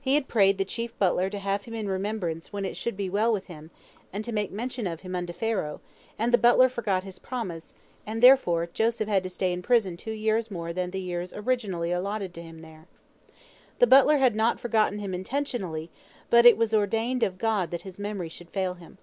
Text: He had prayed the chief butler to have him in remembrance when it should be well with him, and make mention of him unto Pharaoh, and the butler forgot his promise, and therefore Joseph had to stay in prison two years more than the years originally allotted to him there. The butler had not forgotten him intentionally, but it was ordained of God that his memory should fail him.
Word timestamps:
He 0.00 0.16
had 0.16 0.26
prayed 0.26 0.58
the 0.58 0.64
chief 0.64 0.98
butler 0.98 1.30
to 1.30 1.38
have 1.38 1.64
him 1.64 1.74
in 1.74 1.86
remembrance 1.86 2.52
when 2.52 2.64
it 2.64 2.76
should 2.76 2.96
be 2.96 3.08
well 3.08 3.32
with 3.32 3.46
him, 3.46 3.70
and 4.12 4.32
make 4.34 4.50
mention 4.50 4.84
of 4.88 5.02
him 5.02 5.14
unto 5.14 5.32
Pharaoh, 5.32 5.80
and 6.18 6.34
the 6.34 6.38
butler 6.38 6.68
forgot 6.68 7.04
his 7.04 7.20
promise, 7.20 7.72
and 8.04 8.20
therefore 8.20 8.66
Joseph 8.74 9.06
had 9.08 9.22
to 9.22 9.30
stay 9.30 9.52
in 9.52 9.62
prison 9.62 9.96
two 9.96 10.10
years 10.10 10.50
more 10.50 10.72
than 10.72 10.90
the 10.90 11.00
years 11.00 11.32
originally 11.32 11.92
allotted 11.92 12.34
to 12.34 12.42
him 12.42 12.62
there. 12.62 12.88
The 13.78 13.86
butler 13.86 14.16
had 14.16 14.34
not 14.34 14.58
forgotten 14.58 14.98
him 14.98 15.14
intentionally, 15.14 15.88
but 16.30 16.44
it 16.44 16.56
was 16.56 16.74
ordained 16.74 17.22
of 17.22 17.38
God 17.38 17.70
that 17.70 17.82
his 17.82 18.00
memory 18.00 18.28
should 18.28 18.50
fail 18.50 18.74
him. 18.74 18.98